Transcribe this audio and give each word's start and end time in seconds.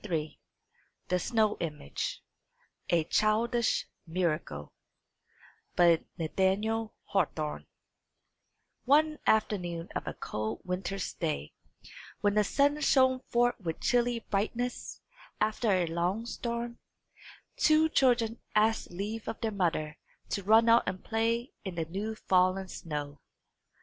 III 0.03 0.39
THE 1.09 1.19
SNOW 1.19 1.57
IMAGE: 1.59 2.23
A 2.89 3.03
CHILDISH 3.03 3.85
MIRACLE 4.07 4.73
One 5.75 6.09
afternoon 9.27 9.89
of 9.95 10.07
a 10.07 10.13
cold 10.19 10.61
winter's 10.63 11.13
day, 11.13 11.53
when 12.21 12.33
the 12.33 12.43
sun 12.43 12.81
shone 12.81 13.19
forth 13.29 13.59
with 13.59 13.79
chilly 13.79 14.21
brightness, 14.21 15.01
after 15.39 15.69
a 15.69 15.85
long 15.85 16.25
storm, 16.25 16.79
two 17.55 17.87
children 17.87 18.39
asked 18.55 18.89
leave 18.89 19.27
of 19.27 19.39
their 19.41 19.51
mother 19.51 19.99
to 20.29 20.41
run 20.41 20.67
out 20.67 20.81
and 20.89 21.03
play 21.03 21.53
in 21.63 21.75
the 21.75 21.85
new 21.85 22.15
fallen 22.15 22.67
snow. 22.67 23.19